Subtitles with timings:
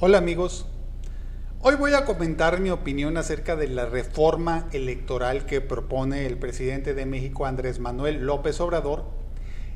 [0.00, 0.66] Hola amigos,
[1.60, 6.94] hoy voy a comentar mi opinión acerca de la reforma electoral que propone el presidente
[6.94, 9.04] de México Andrés Manuel López Obrador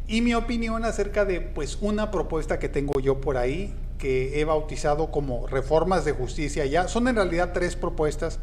[0.09, 4.45] y mi opinión acerca de pues una propuesta que tengo yo por ahí que he
[4.45, 6.89] bautizado como reformas de justicia ya.
[6.89, 8.41] Son en realidad tres propuestas,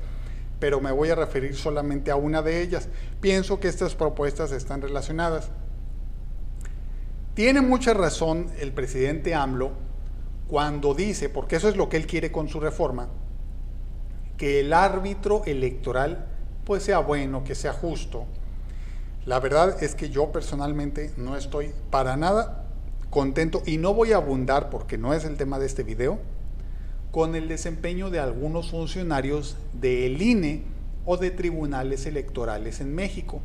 [0.62, 2.88] pero me voy a referir solamente a una de ellas.
[3.20, 5.50] Pienso que estas propuestas están relacionadas.
[7.34, 9.85] Tiene mucha razón el presidente AMLO
[10.48, 13.10] cuando dice, porque eso es lo que él quiere con su reforma,
[14.38, 16.28] que el árbitro electoral
[16.66, 18.26] pues sea bueno, que sea justo.
[19.26, 22.66] La verdad es que yo personalmente no estoy para nada
[23.10, 26.20] contento y no voy a abundar porque no es el tema de este video
[27.12, 30.64] con el desempeño de algunos funcionarios del INE
[31.06, 33.42] o de tribunales electorales en México.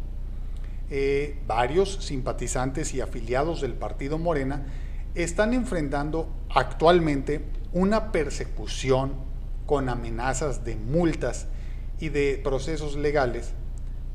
[0.90, 4.66] Eh, varios simpatizantes y afiliados del partido Morena
[5.14, 9.12] están enfrentando actualmente una persecución
[9.66, 11.46] con amenazas de multas
[12.01, 13.52] y de procesos legales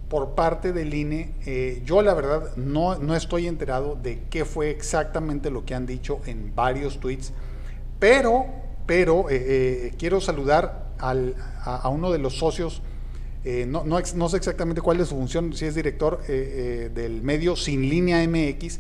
[0.09, 1.31] por parte del INE.
[1.45, 5.85] Eh, yo la verdad no, no, estoy enterado de qué fue exactamente lo que han
[5.85, 7.31] dicho en varios tweets,
[7.99, 8.45] pero,
[8.85, 12.81] pero eh, eh, quiero saludar al, a, uno de los socios,
[13.67, 17.87] no, no, no, sé exactamente cuál es su función, si es director del medio Sin
[17.87, 18.79] Línea MX,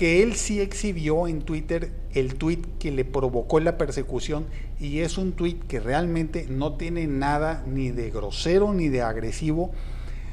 [0.00, 4.46] que él sí exhibió en Twitter el tweet que le provocó la persecución
[4.80, 9.72] y es un tweet que realmente no tiene nada ni de grosero ni de agresivo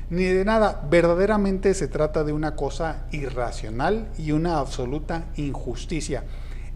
[0.10, 0.88] ni de nada.
[0.90, 6.24] Verdaderamente se trata de una cosa irracional y una absoluta injusticia.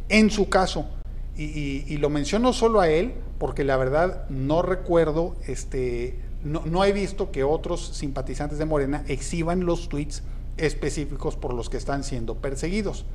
[0.09, 0.89] En su caso,
[1.37, 6.91] y, lo menciono solo a él, porque la verdad no recuerdo, este, no, no he
[6.91, 10.23] visto que otros simpatizantes de Morena exhiban los tweets
[10.57, 13.05] específicos por los que están siendo perseguidos.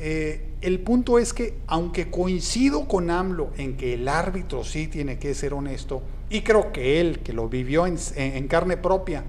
[0.00, 5.18] Eh, el punto es que, aunque coincido con AMLO en que el árbitro sí tiene
[5.18, 9.24] que ser honesto, y creo que él, que lo vivió en, carne propia,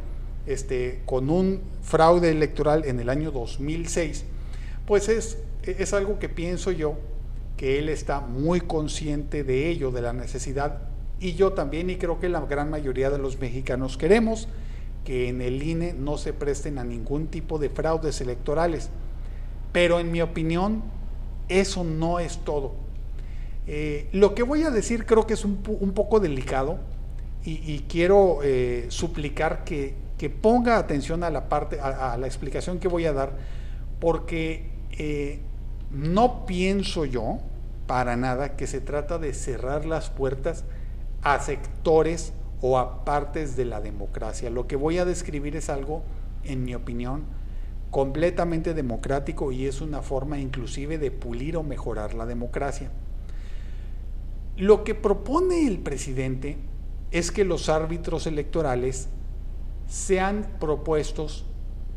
[0.45, 4.25] este, con un fraude electoral en el año 2006,
[4.85, 6.97] pues es, es algo que pienso yo
[7.57, 10.81] que él está muy consciente de ello, de la necesidad,
[11.19, 14.47] y yo también, y creo que la gran mayoría de los mexicanos queremos
[15.09, 18.91] que en el INE no se presten a ningún tipo de fraudes electorales.
[19.71, 20.83] Pero en mi opinión,
[21.47, 22.75] eso no es todo.
[23.65, 26.77] Eh, lo que voy a decir creo que es un, poco delicado
[27.43, 29.95] y, quiero eh, suplicar que,
[30.43, 33.35] ponga atención a la parte, a, la explicación que voy a dar,
[33.99, 35.39] porque eh,
[35.89, 37.39] no pienso yo
[37.87, 40.65] para nada que se trata de cerrar las puertas
[41.23, 42.31] a sectores
[42.61, 44.49] o a partes de la democracia.
[44.49, 46.03] Lo que voy a describir es algo,
[46.43, 47.23] en mi opinión,
[47.91, 52.91] completamente democrático y es una forma inclusive de pulir o mejorar la democracia.
[54.57, 56.57] Lo que propone el presidente
[57.11, 59.07] es que los árbitros electorales
[59.87, 61.45] sean propuestos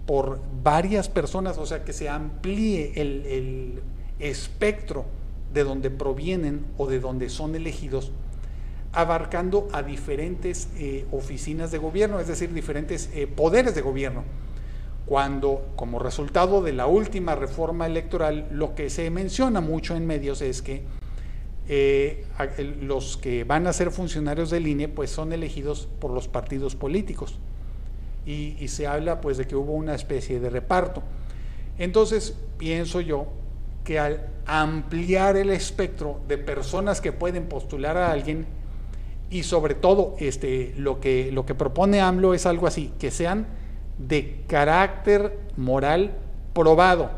[0.07, 3.83] por varias personas, o sea, que se amplíe el, el
[4.19, 5.05] espectro
[5.53, 8.13] de donde provienen o de donde son elegidos
[8.93, 14.25] abarcando a diferentes eh, oficinas de gobierno, es decir, diferentes eh, poderes de gobierno.
[15.07, 20.43] Cuando, como resultado de la última reforma electoral, lo que se menciona mucho en medios
[20.43, 20.85] es que
[21.69, 22.27] eh,
[22.81, 27.39] los que van a ser funcionarios del INE pues son elegidos por los partidos políticos
[28.27, 31.03] y, y se habla pues de que hubo una especie de reparto.
[31.79, 33.27] Entonces pienso yo
[33.85, 38.47] que al ampliar el espectro de personas que pueden postular a alguien,
[39.33, 43.47] y sobre todo este, lo, que, lo que propone AMLO es algo así, que sean
[43.97, 46.13] de carácter moral
[46.53, 47.11] probado.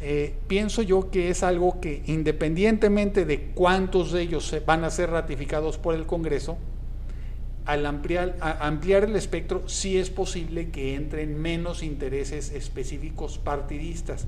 [0.00, 5.10] Eh, pienso yo que es algo que independientemente de cuántos de ellos van a ser
[5.10, 6.56] ratificados por el Congreso,
[7.66, 14.26] al ampliar, ampliar el espectro sí es posible que entren menos intereses específicos partidistas.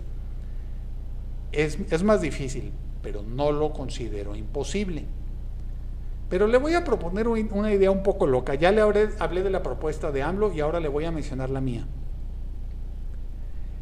[1.53, 2.71] Es, es más difícil,
[3.03, 5.05] pero no lo considero imposible.
[6.29, 8.55] Pero le voy a proponer una idea un poco loca.
[8.55, 11.61] Ya le hablé, de la propuesta de AMLO y ahora le voy a mencionar la
[11.61, 11.87] mía.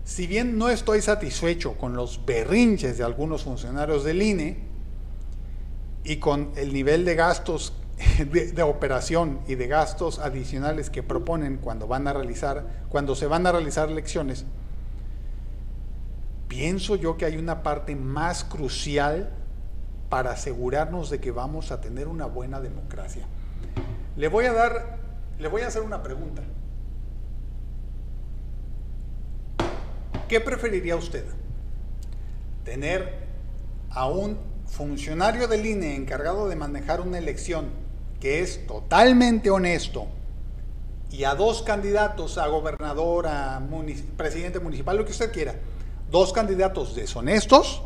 [0.04, 4.58] Si bien no estoy satisfecho con los berrinches de algunos funcionarios del INE
[6.04, 7.72] y con el nivel de gastos
[8.30, 13.26] de, de, operación y de gastos adicionales que proponen cuando van a realizar, cuando se
[13.26, 14.44] van a realizar elecciones,
[16.46, 19.32] pienso yo que hay una parte más crucial
[20.08, 23.26] para asegurarnos de que vamos a tener una buena democracia.
[24.16, 24.98] Le voy a dar,
[25.38, 26.42] le voy a hacer una pregunta.
[30.28, 31.24] ¿Qué preferiría usted?
[32.64, 33.26] ¿Tener
[33.90, 37.70] a un funcionario del INE encargado de manejar una elección
[38.20, 40.06] que es totalmente honesto
[41.10, 43.62] y a dos candidatos, a gobernador, a
[44.16, 45.54] presidente municipal, lo que usted quiera,
[46.10, 47.82] dos candidatos deshonestos,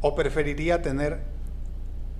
[0.00, 1.20] o preferiría tener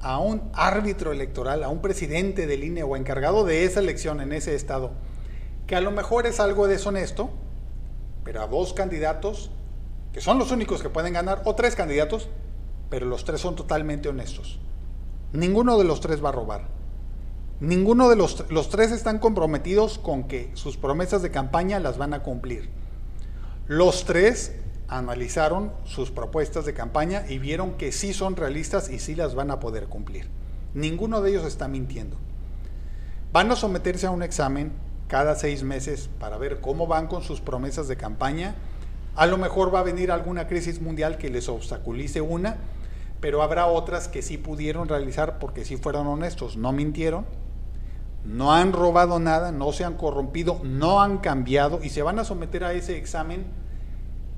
[0.01, 4.33] a un árbitro electoral, a un presidente del INE o encargado de esa elección en
[4.33, 4.93] ese estado,
[5.67, 7.31] que a lo mejor es algo deshonesto,
[8.25, 9.51] pero a dos candidatos,
[10.13, 12.29] que son los únicos que pueden ganar, o tres candidatos,
[12.89, 14.59] pero los tres son totalmente honestos.
[15.33, 16.69] Ninguno de los tres va a robar.
[17.61, 22.15] Ninguno de los, los tres están comprometidos con que sus promesas de campaña las van
[22.15, 22.71] a cumplir.
[23.69, 24.57] Los tres
[24.91, 29.53] analizaron sus propuestas de campaña y vieron que sí son realistas y sí las van
[29.53, 30.29] a poder cumplir.
[30.75, 32.17] Ninguno de ellos está mintiendo.
[33.33, 34.73] Van a someterse a un examen
[35.07, 38.57] cada seis meses para ver cómo van con sus promesas de campaña.
[39.15, 42.57] A lo mejor va a venir alguna crisis mundial que les obstaculice una,
[43.21, 47.27] pero habrá otras que sí pudieron realizar porque sí fueron honestos, no mintieron,
[48.25, 52.25] no han robado nada, no se han corrompido, no han cambiado y se van a
[52.25, 53.60] someter a ese examen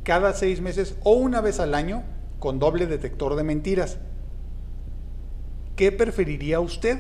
[0.02, 2.02] cada seis meses o una vez al año
[2.38, 3.98] con doble detector de mentiras.
[5.76, 6.98] ¿Qué preferiría usted?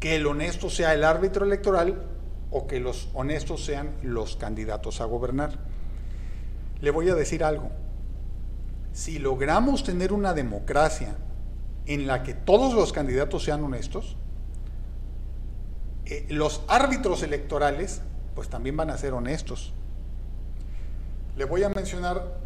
[0.00, 2.02] ¿Que el honesto sea el árbitro electoral
[2.50, 5.58] o que los honestos sean los candidatos a gobernar?
[6.80, 7.70] Le voy a decir algo.
[8.92, 11.16] Si logramos tener una democracia
[11.86, 14.16] en la que todos los candidatos sean honestos,
[16.06, 18.02] eh, los árbitros electorales
[18.34, 19.72] pues también van a ser honestos.
[21.36, 22.38] Le voy a mencionar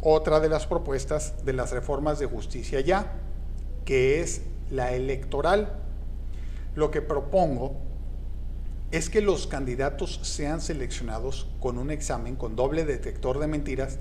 [0.00, 3.12] otra de las propuestas de las reformas de justicia ya,
[3.84, 5.78] que es la electoral.
[6.74, 7.76] Lo que propongo
[8.90, 13.98] es que los candidatos sean seleccionados con un examen con doble detector de mentiras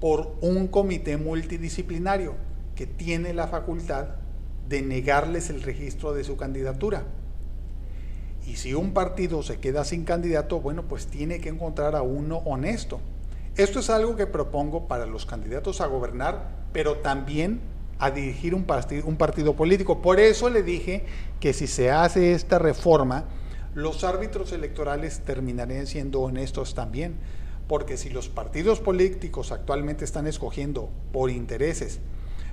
[0.00, 2.34] por un comité multidisciplinario
[2.74, 4.16] que tiene la facultad
[4.68, 7.04] de negarles el registro de su candidatura.
[8.46, 12.38] Y si un partido se queda sin candidato, bueno, pues tiene que encontrar a uno
[12.38, 13.00] honesto.
[13.56, 17.60] Esto es algo que propongo para los candidatos a gobernar, pero también
[17.98, 20.00] a dirigir un partido, un partido político.
[20.00, 21.04] Por eso le dije
[21.38, 23.26] que si se hace esta reforma,
[23.74, 27.16] los árbitros electorales terminarían siendo honestos también,
[27.68, 32.00] porque si los partidos políticos actualmente están escogiendo por intereses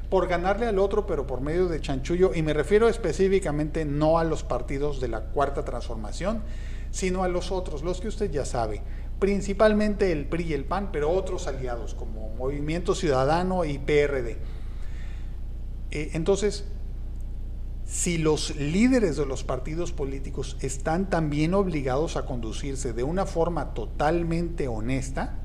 [0.09, 4.23] por ganarle al otro, pero por medio de chanchullo, y me refiero específicamente no a
[4.23, 6.43] los partidos de la cuarta transformación,
[6.91, 8.81] sino a los otros, los que usted ya sabe,
[9.19, 14.37] principalmente el PRI y el PAN, pero otros aliados como Movimiento Ciudadano y PRD.
[15.91, 16.65] Eh, entonces,
[17.85, 23.73] si los líderes de los partidos políticos están también obligados a conducirse de una forma
[23.73, 25.39] totalmente honesta,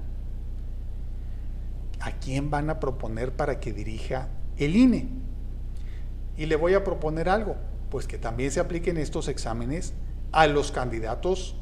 [2.00, 4.28] ¿a quién van a proponer para que dirija
[4.62, 5.08] el INE.
[6.36, 7.56] Y le voy a proponer algo,
[7.90, 9.94] pues que también se apliquen estos exámenes
[10.32, 11.56] a los candidatos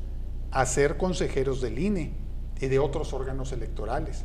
[0.50, 2.12] a ser consejeros del INE
[2.60, 4.24] y de otros órganos electorales.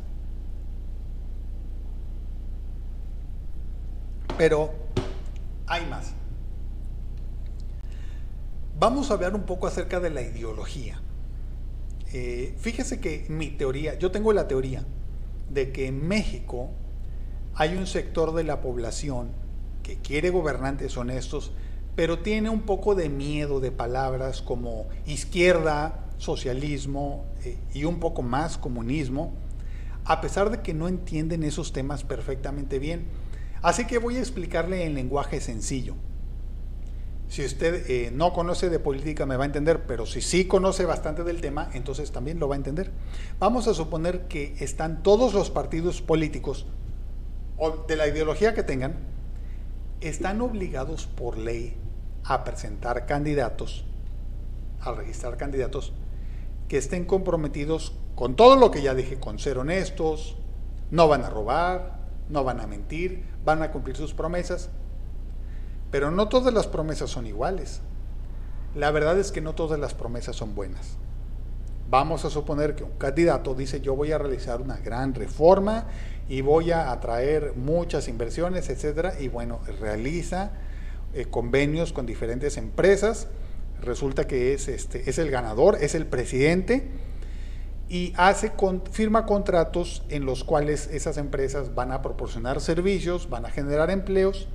[4.38, 4.72] Pero
[5.66, 6.12] hay más.
[8.78, 11.00] Vamos a hablar un poco acerca de la ideología.
[12.12, 14.84] Eh, fíjese que mi teoría, yo tengo la teoría
[15.50, 16.70] de que en México
[17.56, 19.30] hay un sector de la población
[19.82, 21.52] que quiere gobernantes honestos,
[21.94, 28.20] pero tiene un poco de miedo de palabras como izquierda, socialismo eh, y un poco
[28.20, 29.32] más comunismo,
[30.04, 33.06] a pesar de que no entienden esos temas perfectamente bien.
[33.62, 35.94] Así que voy a explicarle en lenguaje sencillo.
[37.28, 40.84] Si usted eh, no conoce de política me va a entender, pero si sí conoce
[40.84, 42.92] bastante del tema, entonces también lo va a entender.
[43.38, 46.66] Vamos a suponer que están todos los partidos políticos
[47.88, 48.96] de la ideología que tengan,
[50.00, 51.76] están obligados por ley
[52.24, 53.84] a presentar candidatos,
[54.80, 55.92] a registrar candidatos
[56.68, 60.36] que estén comprometidos con todo lo que ya dije, con ser honestos,
[60.90, 61.98] no van a robar,
[62.28, 64.70] no van a mentir, van a cumplir sus promesas.
[65.90, 67.80] Pero no todas las promesas son iguales.
[68.74, 70.96] La verdad es que no todas las promesas son buenas.
[71.88, 75.86] Vamos a suponer que un candidato dice yo voy a realizar una gran reforma
[76.28, 80.50] y voy a atraer muchas inversiones, etcétera, y bueno, realiza
[81.14, 83.28] eh, convenios con diferentes empresas,
[83.80, 86.88] resulta que es, este, es el ganador, es el presidente,
[87.88, 88.50] y hace
[88.90, 94.48] firma contratos en los cuales esas empresas van a proporcionar servicios, van a generar empleos,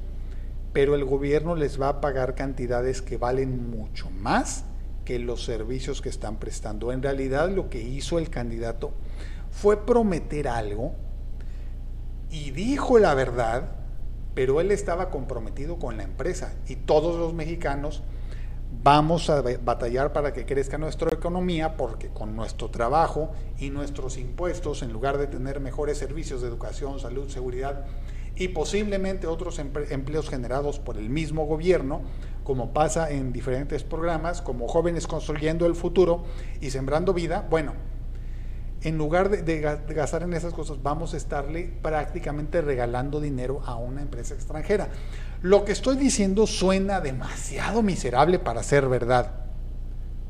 [0.73, 4.65] pero el gobierno les va a pagar cantidades que valen mucho más
[5.05, 6.91] que los servicios que están prestando.
[6.91, 8.93] En realidad lo que hizo el candidato
[9.49, 10.93] fue prometer algo
[12.29, 13.71] y dijo la verdad,
[14.33, 18.03] pero él estaba comprometido con la empresa y todos los mexicanos
[18.83, 24.81] vamos a batallar para que crezca nuestra economía porque con nuestro trabajo y nuestros impuestos,
[24.81, 27.85] en lugar de tener mejores servicios de educación, salud, seguridad
[28.35, 32.01] y posiblemente otros empleos generados por el mismo gobierno,
[32.43, 36.23] como pasa en diferentes programas, como jóvenes construyendo el futuro
[36.59, 37.73] y sembrando vida, bueno,
[38.83, 44.01] en lugar de, gastar en esas cosas, vamos a estarle prácticamente regalando dinero a una
[44.01, 44.89] empresa extranjera.
[45.43, 49.45] Lo que estoy diciendo suena demasiado miserable para ser verdad.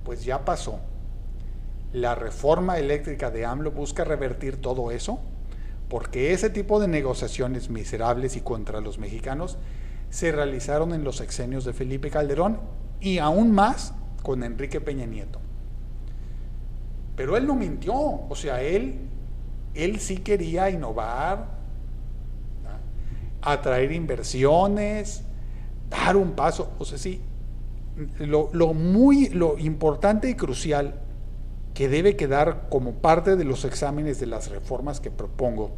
[0.03, 0.79] Pues ya pasó.
[1.93, 5.19] La reforma eléctrica de AMLO busca revertir todo eso,
[5.87, 9.57] porque ese tipo de negociaciones miserables y contra los mexicanos
[10.11, 12.59] se realizaron en los sexenios de Felipe Calderón
[12.99, 15.39] y aún más con Enrique Peña Nieto.
[17.15, 18.99] Pero él no mintió, o sea, él,
[19.73, 21.59] él sí quería innovar,
[23.41, 25.23] atraer inversiones,
[25.89, 27.21] dar un paso, o sea, sí,
[28.19, 30.99] lo, lo, muy, lo importante y crucial
[31.73, 35.71] que debe quedar como parte de los exámenes de las reformas que propongo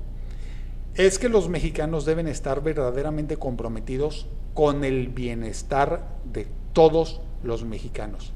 [0.96, 8.34] es que los mexicanos deben estar verdaderamente comprometidos con el bienestar de todos los mexicanos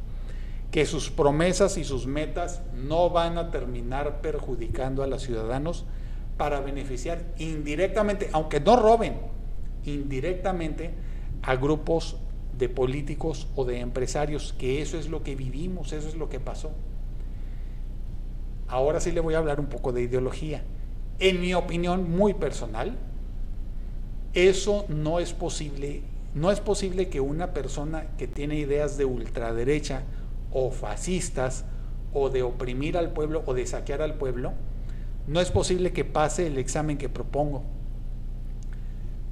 [0.72, 5.86] que sus promesas y sus metas no van a terminar perjudicando a los ciudadanos
[6.38, 9.16] para beneficiar indirectamente, aunque no roben,
[9.86, 10.92] indirectamente
[11.42, 12.18] a grupos
[12.58, 16.40] de políticos o de empresarios, que eso es lo que vivimos, eso es lo que
[16.40, 16.72] pasó.
[18.68, 20.64] Ahora sí le voy a hablar un poco de ideología.
[21.20, 22.98] En mi opinión muy personal,
[24.34, 26.04] eso no es posible.
[26.36, 30.04] No es posible que una persona que tiene ideas de ultraderecha
[30.52, 31.66] o fascistas
[32.14, 34.54] o de oprimir al pueblo o de saquear al pueblo,
[35.28, 37.64] no es posible que pase el examen que propongo.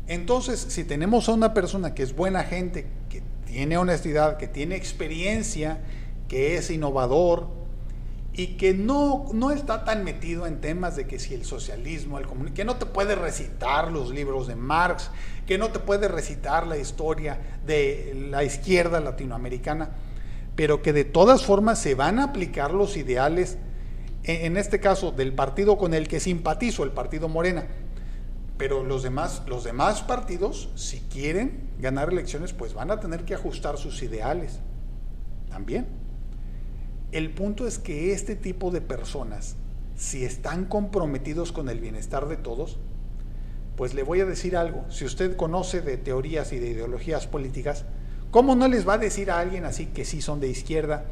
[0.08, 4.76] Entonces, si tenemos a una persona que es buena gente, que tiene honestidad, que tiene
[4.76, 5.80] experiencia,
[6.28, 7.48] que es innovador
[8.38, 12.28] y que no, no está tan metido en temas de que si el socialismo, el
[12.28, 15.10] comunismo, que no te puede recitar los libros de Marx,
[15.48, 19.92] que no te puede recitar la historia de la izquierda latinoamericana,
[20.58, 23.58] pero que de todas formas se van a aplicar los ideales,
[24.24, 27.68] en este caso del partido con el que simpatizo, el partido Morena.
[28.58, 33.34] Pero los demás, los demás partidos, si quieren ganar elecciones, pues van a tener que
[33.34, 34.60] ajustar sus ideales
[35.50, 36.05] también.
[37.16, 39.56] El punto es que este tipo de personas,
[39.96, 42.78] si están comprometidos con el bienestar de todos,
[43.76, 44.86] pues le voy a decir algo.
[44.90, 47.86] Si usted conoce de teorías y de ideologías políticas,
[48.36, 51.06] ¿Cómo no les va a decir a alguien así que sí son de izquierda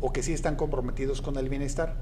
[0.00, 1.96] o que sí están comprometidos con el bienestar?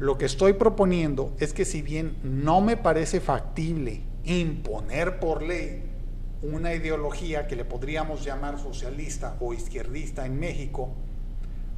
[0.00, 5.84] Lo que estoy proponiendo es que si bien no me parece factible imponer por ley
[6.42, 10.92] una ideología que le podríamos llamar socialista o izquierdista en México,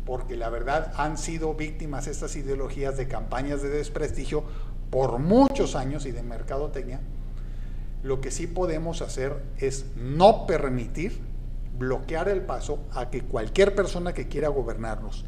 [0.04, 4.44] porque la verdad han sido víctimas estas ideologías de campañas de desprestigio
[4.90, 7.00] por muchos años y de mercadotecnia,
[8.02, 11.20] lo que sí podemos hacer es no permitir
[11.78, 15.24] bloquear el paso a que cualquier persona que quiera gobernarnos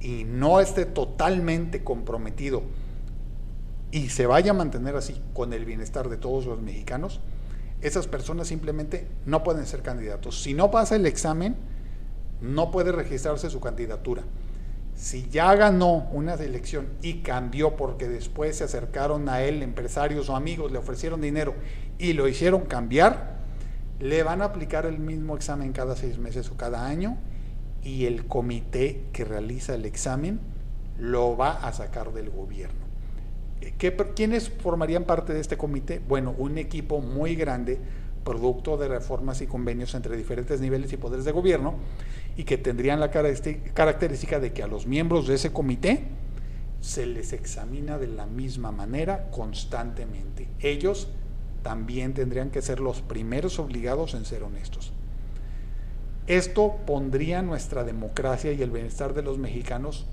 [0.00, 2.62] y no esté totalmente comprometido
[3.90, 7.20] y se vaya a mantener así con el bienestar de todos los mexicanos,
[7.82, 10.42] esas personas simplemente no pueden ser candidatos.
[10.42, 11.56] Si no pasa el examen,
[12.42, 14.22] no puede registrarse su candidatura
[14.94, 20.36] si ya ganó una elección y cambió porque después se acercaron a él empresarios o
[20.36, 21.54] amigos, le ofrecieron dinero
[21.98, 23.38] y lo hicieron cambiar,
[23.98, 27.16] le van a aplicar el mismo examen cada seis meses o cada año
[27.82, 30.40] y el comité que realiza el examen
[30.98, 32.82] lo va a sacar del gobierno.
[33.78, 36.00] ¿Qué, ¿Quiénes formarían parte de este comité?
[36.06, 37.80] Bueno, un equipo muy grande,
[38.24, 41.74] producto de reformas y convenios entre diferentes niveles y poderes de gobierno,
[42.36, 46.04] y que tendrían la característica de que a los miembros de ese comité
[46.80, 50.48] se les examina de la misma manera constantemente.
[50.60, 51.08] Ellos
[51.62, 54.92] también tendrían que ser los primeros obligados en ser honestos.
[56.26, 60.06] Esto pondría nuestra democracia y el bienestar de los mexicanos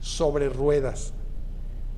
[0.00, 1.14] sobre ruedas,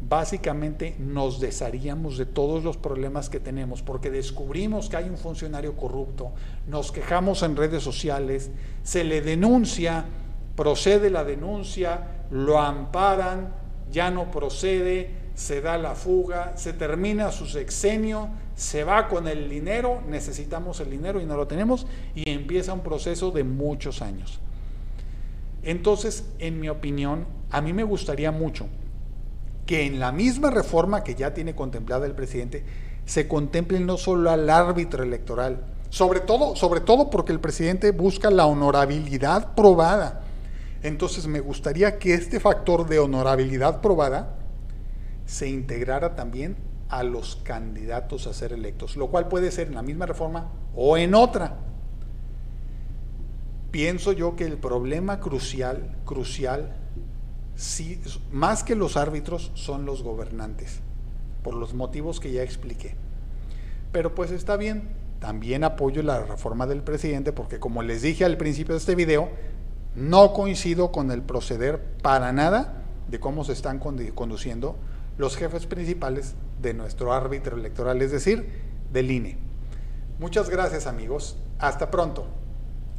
[0.00, 5.76] básicamente nos desharíamos de todos los problemas que tenemos, porque descubrimos que hay un funcionario
[5.76, 6.32] corrupto,
[6.66, 8.50] nos quejamos en redes sociales,
[8.82, 10.04] se le denuncia,
[10.54, 13.54] procede la denuncia, lo amparan,
[13.90, 19.48] ya no procede, se da la fuga, se termina su sexenio, se va con el
[19.48, 24.40] dinero, necesitamos el dinero y no lo tenemos, y empieza un proceso de muchos años.
[25.62, 28.66] Entonces, en mi opinión, a mí me gustaría mucho
[29.68, 32.64] que en la misma reforma que ya tiene contemplada el presidente
[33.04, 38.30] se contemple no solo al árbitro electoral, sobre todo, sobre todo porque el presidente busca
[38.30, 40.22] la honorabilidad probada.
[40.82, 44.36] Entonces me gustaría que este factor de honorabilidad probada
[45.26, 46.56] se integrara también
[46.88, 50.96] a los candidatos a ser electos, lo cual puede ser en la misma reforma o
[50.96, 51.58] en otra.
[53.70, 56.74] Pienso yo que el problema crucial, crucial,
[57.58, 58.00] sí,
[58.30, 60.80] más que los árbitros, son los gobernantes,
[61.42, 62.94] por los motivos que ya expliqué.
[63.92, 64.88] Pero pues está bien,
[65.18, 69.28] también apoyo la reforma del presidente porque como les dije al principio de este video,
[69.96, 74.76] no coincido con el proceder para nada de cómo se están conduciendo
[75.16, 78.48] los jefes principales de nuestro árbitro electoral, es decir,
[78.92, 79.38] del INE.
[80.20, 82.28] Muchas gracias amigos, hasta pronto.